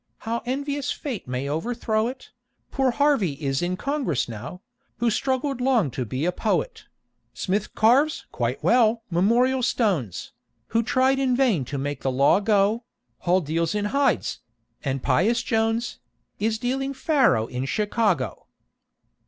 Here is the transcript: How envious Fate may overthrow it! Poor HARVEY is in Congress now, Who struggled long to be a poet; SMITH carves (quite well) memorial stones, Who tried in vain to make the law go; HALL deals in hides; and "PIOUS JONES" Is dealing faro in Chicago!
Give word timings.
How 0.25 0.41
envious 0.47 0.89
Fate 0.91 1.27
may 1.27 1.47
overthrow 1.47 2.07
it! 2.07 2.31
Poor 2.71 2.89
HARVEY 2.89 3.33
is 3.33 3.61
in 3.61 3.77
Congress 3.77 4.27
now, 4.27 4.61
Who 4.97 5.11
struggled 5.11 5.61
long 5.61 5.91
to 5.91 6.05
be 6.05 6.25
a 6.25 6.31
poet; 6.31 6.85
SMITH 7.35 7.75
carves 7.75 8.25
(quite 8.31 8.63
well) 8.63 9.03
memorial 9.11 9.61
stones, 9.61 10.31
Who 10.69 10.81
tried 10.81 11.19
in 11.19 11.35
vain 11.35 11.65
to 11.65 11.77
make 11.77 12.01
the 12.01 12.09
law 12.09 12.39
go; 12.39 12.83
HALL 13.19 13.41
deals 13.41 13.75
in 13.75 13.85
hides; 13.93 14.39
and 14.83 15.03
"PIOUS 15.03 15.43
JONES" 15.43 15.99
Is 16.39 16.57
dealing 16.57 16.95
faro 16.95 17.45
in 17.45 17.67
Chicago! 17.67 18.47